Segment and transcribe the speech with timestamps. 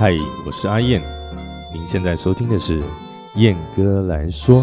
[0.00, 0.16] 嗨，
[0.46, 0.98] 我是阿燕，
[1.74, 2.82] 您现在收听的是
[3.34, 4.62] 燕哥来说。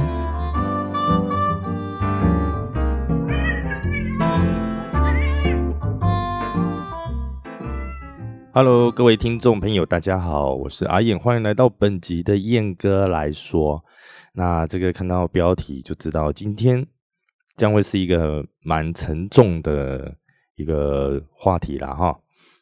[8.52, 13.86] Hello，各位听众朋友，大家好，我是阿燕，欢迎来到本集的燕哥来说。
[14.34, 16.84] 那这个看到标题就知道，今天
[17.56, 20.16] 将会是一个蛮沉重的
[20.56, 22.18] 一个话题了哈。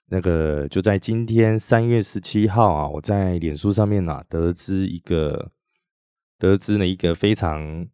[0.07, 5.51] 那个就在今天三月十七号啊，我在脸书上面啊得知一个
[6.37, 7.85] 得知了一个非常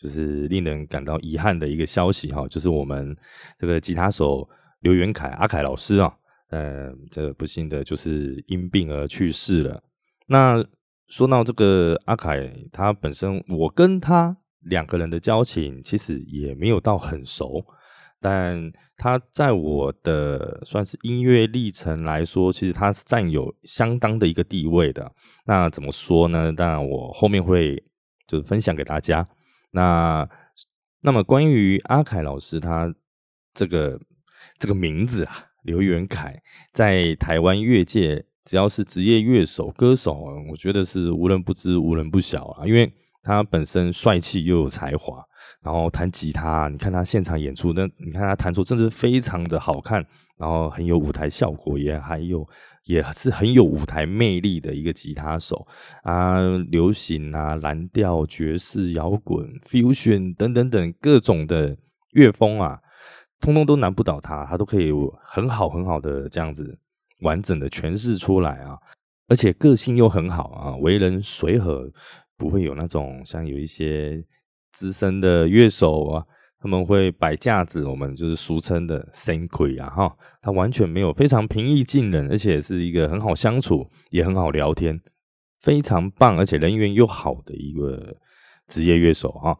[0.00, 3.16] 就是令人感到遗憾的一个消息哈，就是我们
[3.58, 4.48] 这个吉他手
[4.80, 6.16] 刘元凯阿凯老师啊。
[6.48, 9.80] 呃，这不幸的就是因病而去世了。
[10.26, 10.60] 那
[11.06, 17.64] 说到这个阿凯，他本身我跟他两个人的交情其实也没有到很熟，
[18.20, 25.10] 但他在我的算是音乐历程来说，其实他是占有相当的一个地位的。
[25.46, 26.52] 那怎么说呢？
[26.52, 27.82] 当然我后面会
[28.26, 29.26] 就是分享给大家。
[29.70, 30.28] 那
[31.00, 32.94] 那么关于阿凯老师他
[33.54, 33.98] 这个
[34.58, 35.46] 这个名字啊。
[35.64, 36.42] 刘元凯
[36.72, 40.14] 在台湾乐界，只要是职业乐手、歌手，
[40.50, 42.66] 我觉得是无人不知、无人不晓啊。
[42.66, 42.90] 因为
[43.22, 45.22] 他本身帅气又有才华，
[45.62, 50.04] 然后弹吉他，你看他现场演出，那你看他弹出，真是非常的好看，
[50.38, 52.46] 然后很有舞台效果，也还有
[52.84, 55.66] 也是很有舞台魅力的一个吉他手
[56.02, 56.40] 啊。
[56.70, 61.76] 流行啊、蓝调、爵士、摇滚、fusion 等等等各种的
[62.12, 62.78] 乐风啊。
[63.42, 64.92] 通通都难不倒他，他都可以
[65.22, 66.78] 很好很好的这样子
[67.20, 68.76] 完整的诠释出来啊！
[69.28, 71.90] 而且个性又很好啊，为人随和，
[72.36, 74.22] 不会有那种像有一些
[74.72, 76.24] 资深的乐手啊，
[76.60, 85.00] 他们会摆架子，我们就是俗称的 “sing 鬼”啊哈，他完全没有，非常平易近人，而且是一个很好相处，也很好聊天，
[85.60, 88.16] 非常棒，而且人缘又好的一个
[88.66, 89.56] 职业乐手啊。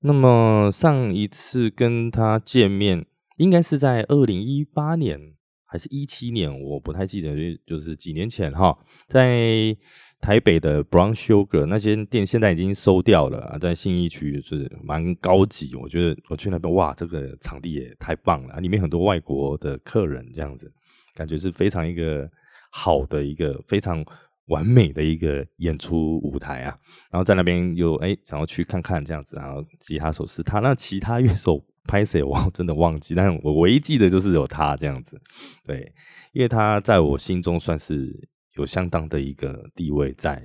[0.00, 3.06] 那么上一次跟他见面，
[3.36, 5.18] 应该是在二零一八年
[5.66, 7.34] 还是一七年，我不太记得，
[7.66, 8.78] 就是几年前哈，
[9.08, 9.76] 在
[10.20, 20.72] 台北的 Brown Sugar 那间店现在已经收掉了，在信义区是蛮高级，我觉得我去那边哇，这个场地也太棒了，里面很多外国的客人这样子，
[21.14, 22.30] 感觉是非常一个
[22.70, 24.04] 好的一个非常。
[24.48, 26.74] 完美的一个演出舞台啊，
[27.10, 35.20] 然后在那边又哎想要去看看这样子，然后吉他手是他，那其他乐手拍谁我真的忘记，但我唯一记得就是有他这样子，
[35.66, 35.92] 对，
[36.32, 38.10] 因为他在我心中算是
[38.58, 40.42] 有相当的一个地位在，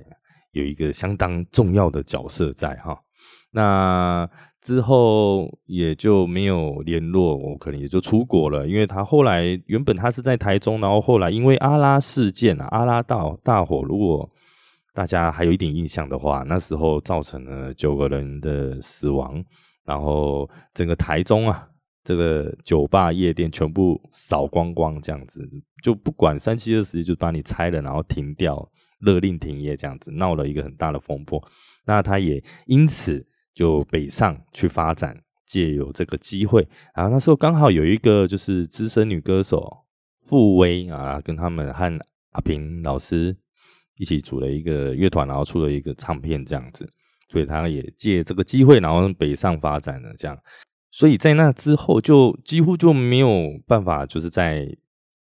[0.52, 2.98] 有一个相当重要的角色在哈，
[3.50, 4.28] 那。
[4.64, 8.66] 之后也就没有联络，我可能也就出国了。
[8.66, 14.26] 因为他后来原本他是在台中，然后后来因为阿拉事件啊，阿拉大大火，如果
[14.94, 19.44] 大家还有一点印象的话，那时候造成了九个人的死亡，
[19.84, 21.68] 然后整个台中啊，
[22.04, 25.40] 这个酒吧夜店全部扫光光，这样子
[25.82, 28.70] 就不管三七二十一就把你拆了，然后停掉，
[29.00, 31.42] 勒令停业，这样子闹了一个很大的风波。
[31.86, 33.26] 那他也因此。
[33.54, 35.16] 就北上去发展，
[35.46, 39.64] 借有这个机会然后，那时候刚好有一个就是资深女歌手
[40.22, 42.00] 傅薇啊，跟他们和
[42.32, 43.36] 阿平老师
[43.96, 46.84] 一起组了一个乐团，然后出了一个唱片这样子，
[47.30, 50.36] 所以他也借这个机会，然后北上发展了这样，
[50.94, 54.64] 所以在那之后就几乎就没有办法，就是在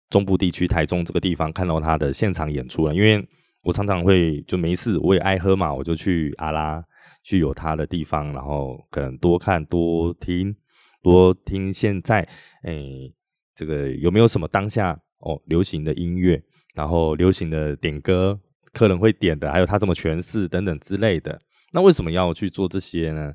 [0.07, 3.27] 中部地区台中这个地方看到他的现场演出了，因为
[3.63, 6.83] 我常常会就没事，我也爱喝嘛，我就去阿拉。
[7.23, 10.55] 去有他的地方，然后可能多看多听，
[11.01, 12.25] 多听现在，
[12.63, 13.13] 诶，
[13.53, 16.41] 这个有没有什么当下哦流行的音乐，
[16.73, 18.39] 然后流行的点歌，
[18.71, 21.41] 客人会点的，还有他怎么诠释等等之类的。
[21.73, 23.33] 那为什么要去做这些呢？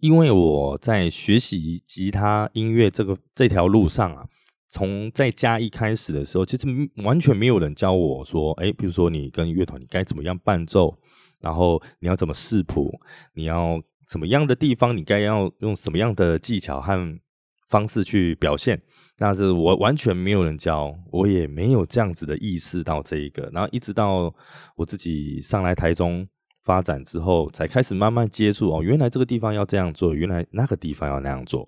[0.00, 4.26] 因为我在学习吉他音乐这个这条路上啊，
[4.68, 6.66] 从在家一开始的时候，其实
[7.04, 10.98] 完全没有人教我说，诶，比如说你跟乐团，你该怎么样伴奏。
[11.40, 12.92] 然后你要怎么视谱？
[13.34, 14.96] 你要什么样的地方？
[14.96, 17.20] 你该要用什么样的技巧和
[17.68, 18.82] 方式去表现？
[19.18, 23.48] 那是我完全没有人教，我也没有这样子的意识到这一个。
[23.52, 24.34] 然后一直到
[24.74, 26.26] 我自己上来台中
[26.68, 31.66] 发展之后，才开始慢慢接触哦，原来这个地方要这样做，原来那个地方要那样做。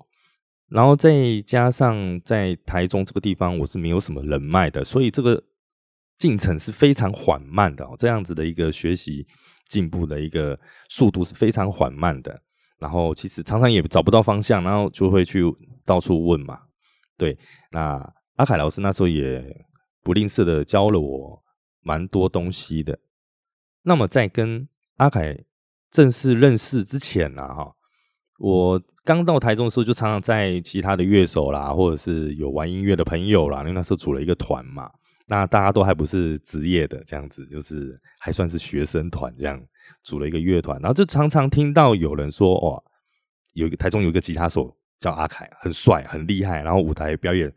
[0.69, 5.43] 然后再加上在台中这个地方，我是没有什么人脉的，所以这个
[6.19, 7.89] 进程是非常缓慢的。
[7.97, 9.27] 这样子的一个学习。
[9.71, 10.59] 进步的一个
[10.89, 12.43] 速度是非常缓慢的，
[12.81, 15.45] 然后其实常常也找不到方向，然后就会去
[15.85, 16.59] 到处问嘛。
[17.17, 17.39] 对，
[17.71, 17.81] 那
[18.35, 19.65] 阿凯老师那时候也
[20.03, 21.41] 不吝啬的教了我
[21.83, 22.99] 蛮多东西的。
[23.85, 24.69] 那么在跟
[25.01, 25.35] 阿凯
[25.91, 27.75] 正式认识之前呢，哈，
[28.39, 34.91] 我刚到台中的时候，就常常在其他的乐手啦，或者是有玩音乐的朋友啦，因为那时候组了一个团嘛，
[35.27, 39.59] 那大家都还不是职业的，这样子就是还算是学生团这样
[40.03, 42.83] 组了一个乐团，然后就常常听到有人说，哇，
[43.55, 47.51] 有一个台中有一个吉他手叫阿凯，很帅，很厉害，然后舞台表演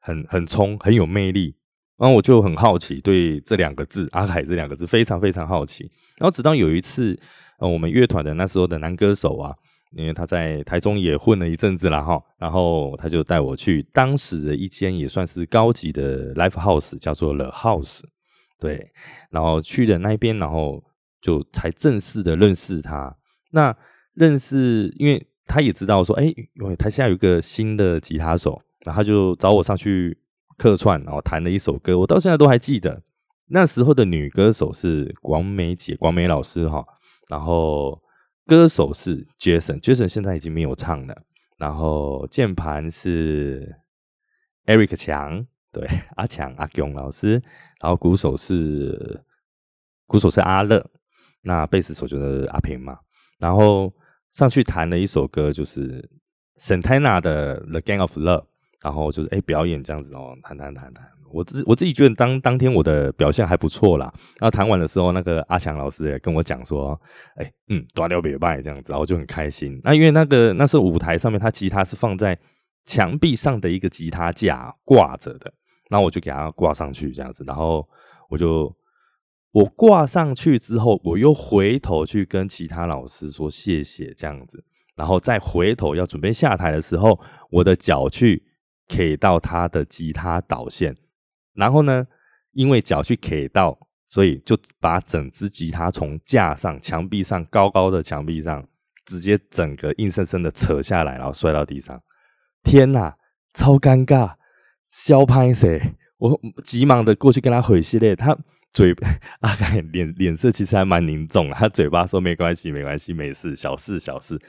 [0.00, 1.56] 很很冲，很有魅力。
[1.98, 5.90] 然后我就很好奇，对这两个字“阿凯”这两个字非常非常好奇。
[6.18, 7.18] 然后直到有一次，
[7.58, 9.54] 呃，我们乐团的那时候的男歌手啊，
[9.92, 18.02] 因为他在台中也混了一阵子了哈，然后他就带我去当时的一间也算是高级的 live house，叫做 The House。
[18.60, 18.90] 对，
[19.30, 20.84] 然后去的那边，然后
[21.22, 23.16] 就才正式的认识他。
[23.52, 23.74] 那
[24.12, 30.18] 认识，因为他也知道说，哎，因为台下有一个新的吉他手，然后他就找我上去。
[30.56, 33.02] 客串，然后弹了一首歌，我到现在都还记得。
[33.48, 36.84] 那时候的女歌手是广美姐，广美老师哈。
[37.28, 38.02] 然后
[38.46, 41.22] 歌手是 Jason，Jason 现在已经没有唱了。
[41.56, 43.76] 然后键盘是
[44.66, 45.86] Eric 强，对，
[46.16, 47.42] 阿强阿勇老师。
[47.80, 49.22] 然后鼓手是
[50.06, 50.84] 鼓手是阿乐，
[51.42, 52.98] 那贝斯手就是阿平嘛。
[53.38, 53.92] 然后
[54.32, 56.10] 上去弹了一首歌，就是
[56.58, 58.46] Santana 的 The Gang of Love。
[58.86, 61.04] 然后就是哎，表演这样子哦，弹弹弹弹。
[61.32, 64.08] 我自我自己觉得当当天我的表现还不错啦。
[64.38, 66.98] 然后弹完的时候，那个阿强老师也跟我讲说，
[67.34, 69.80] 哎，嗯，断掉别拜这样子，然后就很开心。
[69.82, 72.38] 那因为那个那时候舞台上面，他吉他是放在
[72.84, 75.52] 墙壁上的一个吉他架挂着的，
[75.90, 77.42] 那我就给他挂上去这样子。
[77.44, 77.84] 然后
[78.30, 78.72] 我就
[79.50, 87.18] 我挂上去之后，我又回头去跟其他老师说谢谢这样子，然后再回头要准备下台的时候，
[87.50, 88.45] 我的脚去。
[88.88, 90.94] K 到他的吉他导线，
[91.54, 92.06] 然后呢，
[92.52, 98.66] 因为脚去 K 到，所以就把整只吉他从架上、墙壁上高高的墙壁上，
[99.04, 102.00] 直接整个硬生生的扯下来，然后摔到地上。
[102.62, 103.16] 天哪，
[103.54, 104.34] 超尴尬！
[104.88, 105.94] 肖拍谁？
[106.18, 108.36] 我急忙的过去跟他回系列，他
[108.72, 108.94] 嘴
[109.40, 114.40] 阿盖脸脸色其实还蛮凝重，他嘴巴说没关系，没关系，没事，小事小事。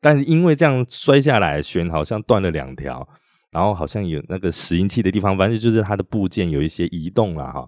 [0.00, 3.08] 但是因为这样摔下来，弦好像断了两条。
[3.56, 7.66] 然后好像有那个拾音器的地方，反正就是它的部件有一些移动了哈。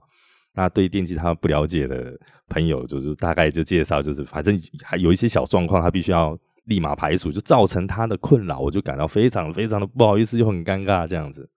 [0.52, 2.14] 那对电机他不了解的
[2.46, 4.54] 朋友，就是大概就介绍，就是反正
[4.84, 11.48] 还有一些小状况，他必须要立马排除，就造成他的困扰，我就感到非常非常的不好意思，又很尴尬这样子。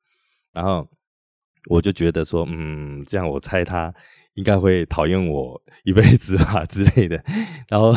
[0.53, 0.87] 然后
[1.69, 3.93] 我就觉得说，嗯，这样我猜他
[4.35, 7.21] 应该会讨厌我一辈子啊之类的。
[7.67, 7.93] 然后。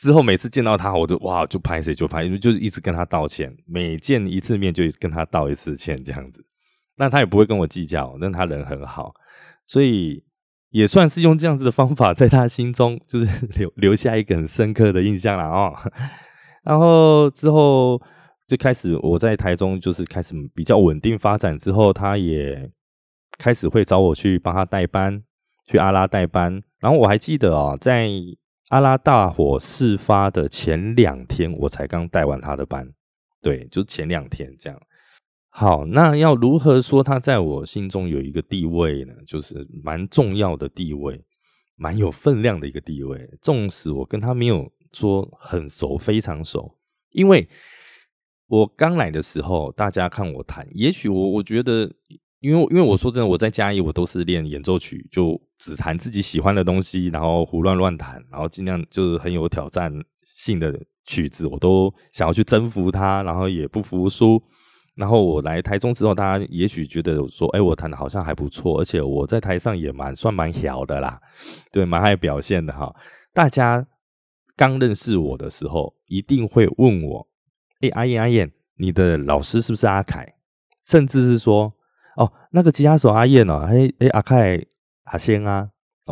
[0.00, 6.42] 之后每次见到他，我就哇就拍谁就拍，就是一直跟他道歉，每见一次面就跟他道一次歉这样子。
[6.96, 9.12] 那他也不会跟我计较，但他人很好，
[9.66, 10.24] 所以
[10.70, 15.76] 也算是用这样子的方法，在他心中就是 留留下一个很深刻的印象了哦。
[16.64, 18.00] 然后之后
[18.48, 22.70] 就开始我在台中就是开始比较稳定发展之后，他也
[23.36, 25.22] 开始会找我去帮他代班，
[25.70, 26.62] 去阿拉代班。
[26.80, 28.08] 然后我还记得哦，在
[28.70, 32.88] 阿拉大火事发的前两天，我才刚带完他的班，
[33.42, 34.80] 对，就前两天这样。
[35.48, 39.12] 好，那要如何说他在我心中有一个地位呢？
[39.26, 41.20] 就是蛮重要的地位，
[41.74, 43.28] 蛮有分量的一个地位。
[43.42, 46.78] 纵使我跟他没有说很熟，非常熟，
[47.10, 47.48] 因为
[48.46, 51.92] 我刚来的时候，大家看我谈，也许我我觉得。
[52.40, 59.92] 因为因为我说真的，我在嘉义我都是练演奏曲，就只弹自己喜欢的东西，然后胡乱乱弹，然后尽量就是很有挑战
[60.24, 64.42] 性的曲子，我都想要去征服它，然后也不服输。
[64.94, 71.20] 然后我来台中之后，大家也许觉得说，哎，我弹的好像还不错，而且我在台上也蛮算蛮小的啦，
[71.70, 72.90] 对，蛮爱表现的哈。
[73.34, 73.86] 大家
[74.56, 77.28] 刚认识我的时候，一定会问我，
[77.80, 80.36] 哎，阿燕阿燕，你的老师是不是阿凯？
[80.84, 81.74] 甚至是说。
[82.20, 84.62] 哦，那个吉他手阿燕哦，哎哎阿凯
[85.04, 85.66] 阿仙啊，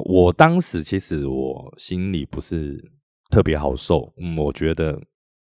[0.07, 2.83] 我当时其实我心里不是
[3.29, 4.99] 特别好受，我觉得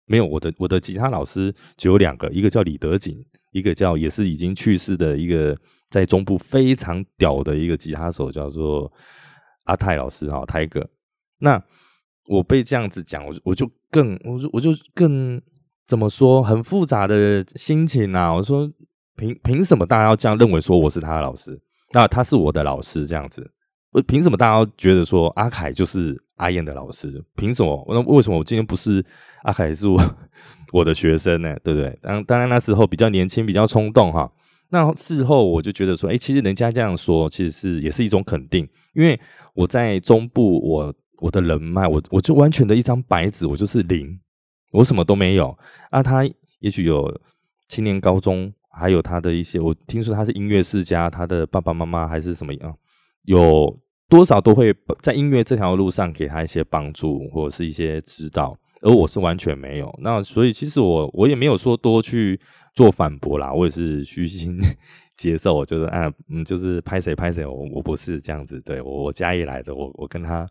[0.05, 3.21] 没有我的我的吉他老师只有两个，一个叫李德景，
[3.51, 5.53] 一个叫也是已经去世的一个
[5.89, 8.89] 在中部非常屌的一个吉他手，叫做
[9.65, 10.89] 阿泰老师哈，泰哥。
[11.39, 11.61] 那
[12.29, 15.41] 我被这样子讲，我我就更我就我就更
[15.85, 18.71] 怎么说，很复杂的心情啊，我说。
[19.15, 20.59] 凭凭什么大家要这样认为？
[20.61, 21.59] 说我是他的老师，
[21.93, 23.49] 那他是我的老师，这样子。
[24.07, 27.23] 凭什么大家觉得说阿凯就是阿燕的老师？
[27.37, 27.85] 凭什么？
[27.87, 29.03] 那为什么我今天不是
[29.43, 29.97] 阿凯是我
[30.73, 31.55] 我的学生呢？
[31.63, 31.97] 对不对？
[32.01, 34.29] 当当然那时候比较年轻，比较冲动哈。
[34.69, 39.17] 那事后我就觉得说，哎，其实人家这样说，其实是也是一种肯定，因为
[39.53, 44.19] 我在中部，我我的人脉，我我就完全的一张白纸，我就是零，
[44.73, 45.57] 我什么都没有。
[45.89, 46.25] 啊，他
[46.59, 47.09] 也许有
[47.69, 52.77] 青年高中，还有他的一些，我听说他是音乐世家，他的爸爸妈妈还是什么样，
[53.23, 53.75] 有
[54.09, 58.57] 多少都会在音乐这条路上给他一些帮助或者是一些指导。
[58.81, 62.39] 而我是完全没有，那所以其实我我也没有说多去
[62.75, 64.59] 做反驳啦，我也是虚心
[65.17, 70.47] 接受，我就是啊，嗯，就是拍谁拍谁，我我不是这样子，对我我嘉义来的，我我跟他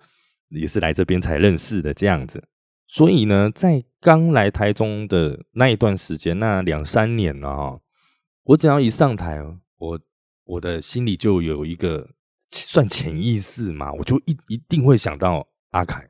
[0.48, 2.42] 也是来这边才认识的这样子，
[2.88, 7.78] 所以呢，在刚来台中的那一段时间，那两三年了，
[8.44, 9.42] 我只要一上台，
[9.78, 10.00] 我
[10.44, 12.08] 我的心里就有一个
[12.50, 16.08] 算潜意识嘛，我就一一定会想到阿凯，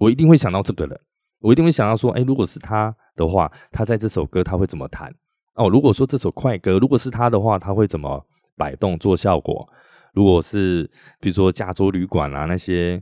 [0.00, 1.00] 我一定会想到这个人。
[1.40, 5.14] 我一定会想到说，哎，如果是他的话，他在这首歌他会怎么弹？
[5.54, 9.68] 哦，如果说这首快歌，如果是他的话，他会怎么摆动做效果？
[10.14, 13.00] 如果是比如说加州旅馆啊那些，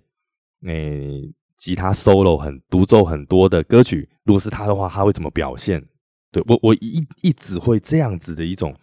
[0.66, 5.82] 诶，吉他 solo 很独奏很多的歌曲，如果是他的话，他会怎么表现？
[6.46, 8.74] 我，我一一直会这样子的一种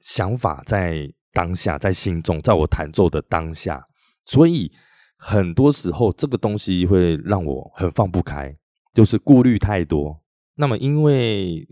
[0.00, 3.86] 想法在当下，在心中，在我弹奏的当下，
[4.24, 4.72] 所以
[5.16, 8.56] 很多时候这个东西会让我很放不开。
[8.94, 10.22] 就是顾虑太多。
[10.54, 11.66] 那么，因为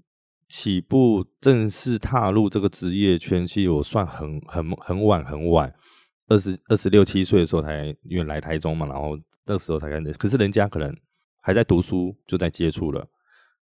[0.49, 5.73] 起步正式踏入这个职业圈，其实我算很很很晚很晚，
[6.26, 9.16] 二十二十六七岁的时候才因为来台中嘛，然后
[9.47, 10.12] 那时候才开始。
[10.14, 10.92] 可是人家可能
[11.40, 13.06] 还在读书，就在接触了，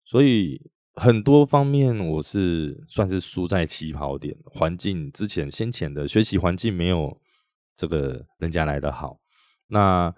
[0.06, 0.58] 所以
[1.00, 4.36] 很多方面我是算是输在起跑点。
[4.46, 7.20] 环境之前先前的学习环境没有
[7.76, 9.18] 这个人家来的好。
[9.68, 10.14] 那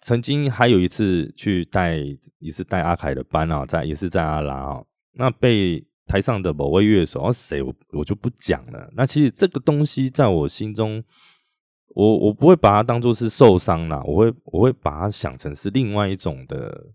[0.00, 1.96] 曾经还有一次去带，
[2.38, 8.92] 也是带阿凯的班啊，在也是在阿拉啊，那被台上的某位乐手，哦谁我我就不讲了。
[8.94, 11.02] 那其实这个东西在我心中，
[11.94, 16.92] 我我不会把它当做是受伤啦，我会我会把它想成是另外一种的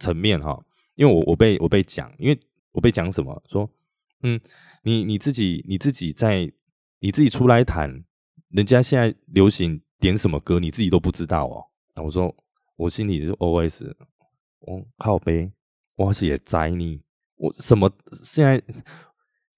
[0.00, 0.58] 层面哈。
[0.94, 2.38] 因为我我被我被讲，因为
[2.72, 3.68] 我被讲什么说，
[4.22, 4.40] 嗯，
[4.82, 6.52] 你你自己你自己在
[7.00, 8.04] 你自己出来弹，
[8.50, 11.64] 人家现在流行点什么歌，你自己都不知道哦。
[11.94, 12.34] 那我说，
[12.76, 13.92] 我心里是 OS，
[14.60, 15.50] 我靠背，
[15.96, 17.00] 我是也栽你，
[17.36, 17.90] 我什么
[18.22, 18.62] 现在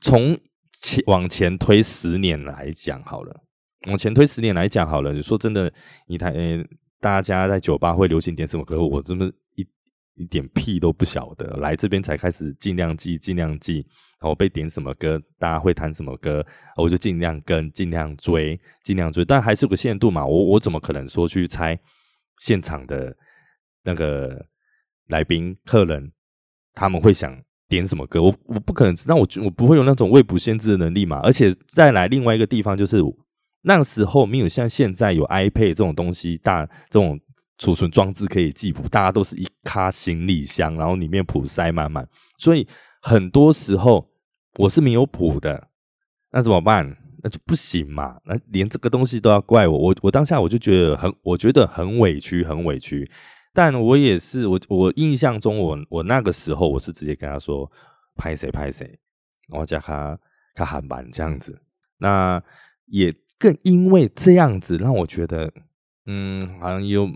[0.00, 0.38] 从
[0.72, 3.44] 前往前推十年来讲好了，
[3.86, 5.12] 往前推十年来讲好了。
[5.12, 5.72] 你说真的，
[6.06, 6.32] 你台
[7.00, 8.82] 大家在酒吧会流行点什么歌？
[8.82, 9.66] 我真的一
[10.16, 11.46] 一点屁都不晓得。
[11.58, 13.86] 来这边才开始尽量记，尽量记。
[14.20, 16.42] 我被点什么歌，大家会弹什么歌，
[16.76, 19.22] 我就尽量跟，尽量追，尽量追。
[19.22, 20.24] 但还是有个限度嘛。
[20.24, 21.78] 我我怎么可能说去猜？
[22.38, 23.14] 现场的
[23.82, 24.44] 那个
[25.08, 26.10] 来宾、客人，
[26.72, 28.22] 他们会想点什么歌？
[28.22, 31.20] 我我不可能那，我我不会有那种未卜先知的能力嘛。
[31.20, 32.96] 而且再来另外一个地方，就是
[33.62, 37.20] 那时候没有像现在有 iPad 这种东西，大这种
[37.58, 42.06] 储存装置可以寄谱，大家都是一卡行李箱，然后里面谱塞满满，
[42.38, 42.66] 所以
[43.00, 44.10] 很多时候
[44.56, 45.68] 我是没有谱的，
[46.32, 46.96] 那怎么办？
[47.22, 48.20] 那就不行嘛！
[48.26, 53.10] 那连这个东西都要怪我，我我当下我就觉得很，我觉得很委屈，很委屈。
[53.54, 57.70] 但我也是，我我印象中，我我那个时候我是直接跟他说
[58.14, 58.84] 拍谁拍谁，
[59.48, 60.18] 然后叫他
[60.54, 61.58] 他喊板这样子。
[61.96, 62.42] 那
[62.86, 65.50] 也更因为这样子，让我觉得，
[66.04, 67.08] 嗯，好像有。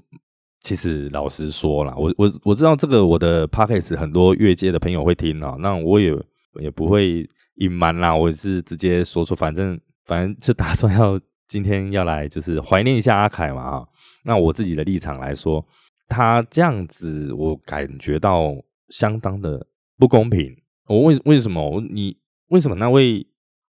[0.61, 6.15] 其实老实说了，我我我知道这个我的 p o c k e t 很多越界的朋友会听啊，那我也
[6.61, 9.79] 也不会隐瞒啦，我是直接说出，反正。
[10.09, 13.87] 反正就打算要今天要来，就是怀念一下阿凯嘛啊。
[14.25, 15.63] 那我自己的立场来说，
[16.09, 18.55] 他这样子我感觉到
[18.89, 19.67] 相当的
[19.99, 20.51] 不公平。
[20.87, 22.17] 我为为什么你
[22.49, 23.27] 为什么那位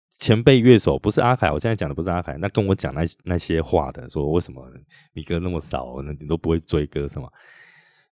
[0.10, 1.52] 前辈乐手不是阿凯？
[1.52, 4.66] 我现在讲的不是阿凯，那跟我讲那那些话的，说为什么
[5.14, 7.28] 你歌那么少，那你都不会追歌是吗？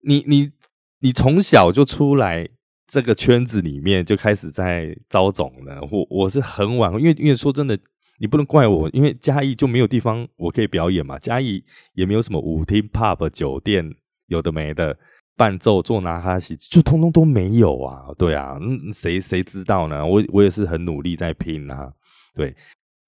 [0.01, 0.51] 你你
[0.99, 2.47] 你从小就出来
[2.85, 5.81] 这个圈子里面就开始在招总了。
[5.91, 7.77] 我我是很晚，因为因为说真的。
[8.19, 11.19] 你不能怪我，因为嘉义就没有地方我可以表演嘛。
[11.19, 11.63] 嘉义
[11.93, 13.93] 也没有什么舞厅、pub、酒店，
[14.25, 14.97] 有的没的，
[15.37, 18.07] 伴奏做拿哈西，就通通都没有啊。
[18.17, 18.57] 对啊，
[18.91, 20.05] 谁谁知道呢？
[20.05, 21.93] 我我也是很努力在拼啊。
[22.35, 22.53] 对，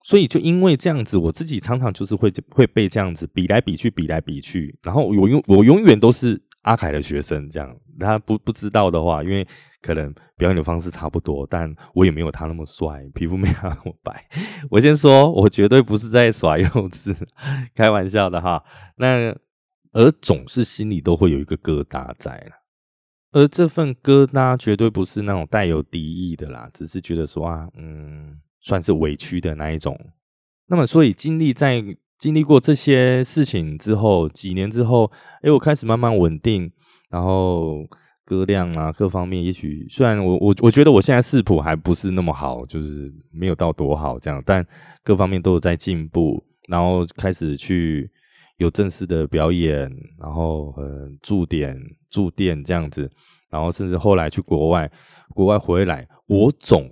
[0.04, 9.46] 所以就因为这样子，我自己常常就是会会被这样子比来比去，比来比去，然后我永我永远都是阿凯的学生，这样他不不知道的话，因为。
[9.82, 14.26] 可能表演的方式差不多，但我也没有他那么帅，皮肤没他那么白。
[14.70, 17.16] 我先说，我绝对不是在耍幼稚，
[17.74, 18.62] 开玩笑的哈。
[18.98, 19.34] 那
[19.92, 22.52] 而总是心里都会有一个疙瘩在了，
[23.32, 30.00] 而这份疙瘩绝对不是那种带有敌意的啦，只是觉得说啊，嗯，算是委屈的那一种。
[30.68, 31.84] 那么，所以经历在
[32.20, 36.72] 经历过这些事情之后，几年之后，哎，我开始慢慢稳定，
[37.10, 37.84] 然后
[38.24, 44.64] 歌量啊各方面，也许虽然我我我觉得我现在视谱还不是那么好，就是没有到多好这样，但
[45.04, 48.12] 各方面都有在进步，然后开始去
[48.60, 51.76] 有正式的表演，然后呃驻点
[52.10, 53.12] 驻店这样子，
[53.50, 54.90] 然后甚至后来去国外，
[55.34, 56.90] 国外回来，我总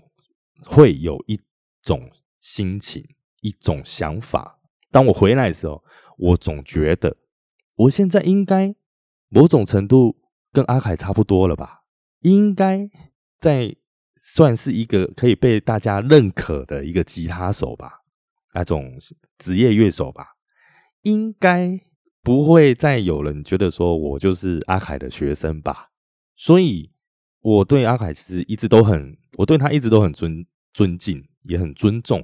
[0.65, 1.39] 会有一
[1.81, 2.09] 种
[2.39, 3.05] 心情。
[3.41, 4.59] 一种想法，
[4.91, 5.81] 当我回来的时候，
[6.17, 7.15] 我总觉得
[7.75, 8.75] 我现在应该
[9.29, 10.17] 某种程度
[10.51, 11.83] 跟阿凯差不多了吧？
[12.21, 12.89] 应该
[13.39, 13.74] 在
[14.15, 18.01] 算是一个可以被大家认可的一个吉他手吧，
[18.55, 18.91] 那种
[19.38, 20.36] 职业乐手吧？
[21.07, 21.79] 应该
[22.21, 25.89] 不会再有人觉得说我就是阿凯的学生吧？
[26.35, 26.91] 所以
[27.41, 31.23] 我对阿凯其实一直都很，我对他一直都很尊尊敬。
[31.49, 32.21] 也很尊重，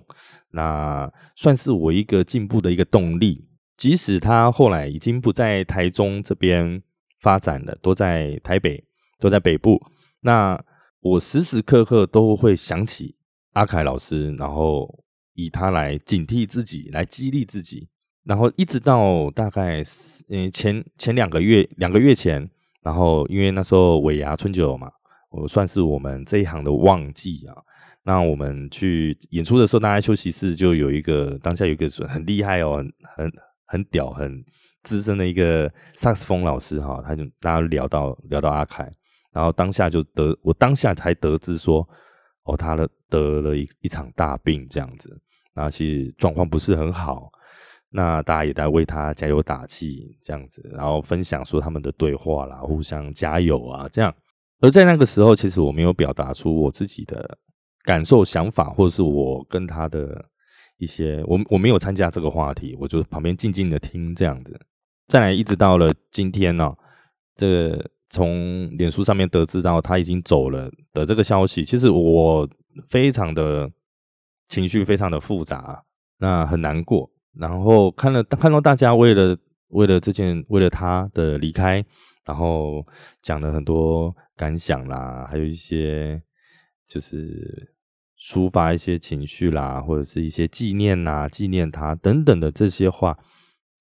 [0.51, 3.47] 那算是我一个进步的一个动力。
[3.77, 6.83] 即使他后来已经不在台中这边
[7.21, 8.83] 发展了，都在台北，
[9.19, 9.81] 都在北部。
[10.19, 10.61] 那
[10.99, 13.15] 我时时刻刻都会想起
[13.53, 17.87] 阿凯老师，然后以他来警惕自己，来激励自己。
[18.25, 19.81] 然后一直到大概
[20.29, 22.49] 嗯前前两个月，两个月前，
[22.81, 24.89] 然后因为那时候尾牙春酒嘛，
[25.29, 27.55] 我算是我们这一行的旺季啊。
[28.05, 32.83] 那我们去演出的时候，大家休息室就有一个当下有一个很厉害哦，
[33.15, 33.31] 很
[33.65, 34.43] 很屌、很
[34.83, 38.91] 资深的一个萨克斯风老师哈，他就大家聊到聊到阿凯，
[39.31, 41.87] 然后当下就得我当下才得知说，
[42.43, 45.17] 哦，他的得了一一场大病这样子，
[45.53, 47.31] 然后其实状况不是很好，
[47.93, 54.13] 那大家也在为他加油打气这样子，然后分享说他们的对话啦，互相加油啊这样，
[54.59, 57.37] 而在那个时候，其实我没有表达出我自己的。
[57.85, 60.23] 感受、想法，或者是我跟他的
[60.77, 64.57] 一些，我我没有参加这个话题，我就旁边静静的听这样子。
[65.09, 66.73] 再来，一直到了今天呢，
[67.35, 67.77] 这
[68.09, 72.47] 从脸书上面得知到他已经走了的这个消息，其实我
[72.87, 73.69] 非常的
[74.47, 75.83] 情绪非常的复杂，
[76.19, 77.11] 那很难过。
[77.37, 79.37] 然后看了看到大家为了
[79.69, 81.83] 为了这件为了他的离开，
[82.25, 82.85] 然后
[83.21, 86.21] 讲了很多感想啦，还有一些
[86.87, 87.69] 就是。
[88.25, 93.17] 抒发一些情绪啦，或者是一些纪念呐，纪念他等等的这些话，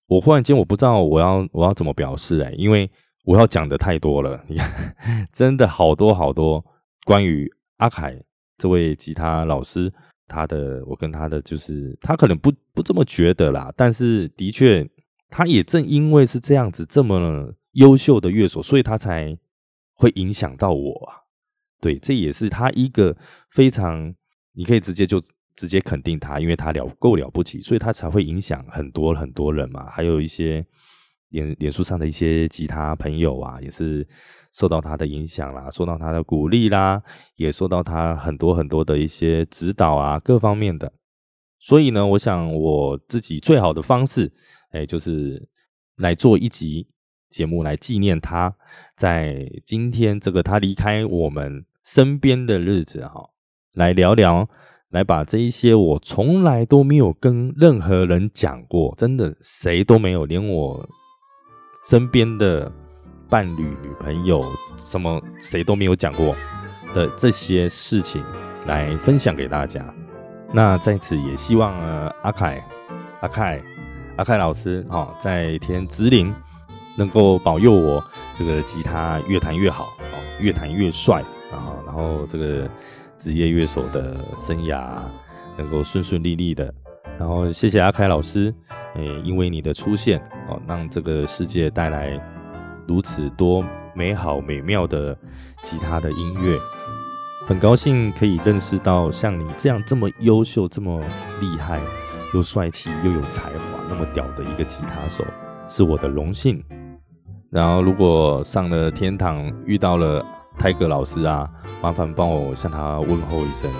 [0.08, 2.90] 我忽然间我不知道我要我要怎么表示哎，因为
[3.24, 4.96] 我要讲的太多了，你看，
[5.32, 6.64] 真的好多好多
[7.04, 8.20] 关于阿凯
[8.58, 9.92] 这位吉他老师，
[10.32, 14.88] 他的我跟他的就是他可能不不这么觉得啦，但是的确，
[15.28, 19.36] 他也正因为是这样子这么优秀的乐手，所以他才
[19.94, 21.20] 会影响到我啊，
[21.80, 23.16] 对，这也是他一个
[23.50, 24.14] 非常。
[24.54, 25.18] 你可以直接就
[25.56, 29.88] 直接肯定他，因为他了够了不起，所以他才会影响很多很多人嘛。
[29.88, 30.62] 还有一些
[31.32, 34.06] 脸脸书上的一些吉他朋友啊，也是
[34.52, 37.02] 受到他的影响啦，受到他的鼓励啦，
[37.36, 40.92] 也受到他很多很多的一些指导啊，各方面的。
[41.58, 44.32] 所以呢，我想我自己最好的方式，
[44.70, 45.48] 哎，就是
[45.96, 46.88] 来做一集
[47.30, 48.54] 节目来纪念他，
[48.96, 53.30] 在今天这个他离开我们身边的日子哈。
[53.74, 54.46] 来聊聊，
[54.90, 60.86] 来把这一些我从来都没有跟任何人讲过，真的谁都没有，连我
[61.84, 62.70] 身边的
[63.28, 64.42] 伴侣、女朋友
[64.76, 66.34] 什么谁都没有讲过
[66.94, 68.22] 的这些事情，
[68.66, 69.82] 来分享给大家。
[70.52, 72.64] 那在此也希望呃阿凯、
[73.20, 73.62] 阿凯、
[74.16, 76.34] 阿凯老师哦，在天之灵
[76.96, 78.04] 能够保佑我
[78.36, 81.20] 这个吉他越弹越好哦，越弹越帅
[81.52, 82.68] 啊，然后这个。
[83.14, 85.00] 职业乐手的生涯
[85.56, 86.74] 能够顺顺利利的，
[87.22, 88.52] 然后谢谢阿凯老师，
[88.96, 92.20] 诶，因为你的出现哦，让这个世界带来
[92.84, 95.16] 如此多美好美妙的
[95.58, 96.58] 吉他的音乐，
[97.46, 101.00] 很高兴可以认识到像你这样这么优秀、这么
[101.40, 101.80] 厉害、
[102.34, 105.24] 又帅气又有才华、那么屌的一个吉他手，
[105.68, 106.60] 是我的荣幸。
[107.50, 110.26] 然后如果上了天堂遇到了。
[110.58, 111.48] 泰格老师啊，
[111.82, 113.70] 麻烦帮我向他问候一声，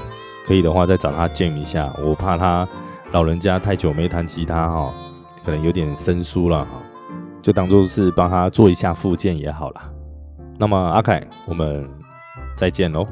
[0.46, 1.92] 可以的话再找他见一下。
[2.02, 2.66] 我怕他
[3.12, 4.90] 老人家太久没弹吉他哈，
[5.44, 6.70] 可能有点生疏了哈，
[7.42, 9.82] 就当做是帮他做一下复健也好了。
[10.58, 11.86] 那么阿凯，我们
[12.56, 13.06] 再见喽。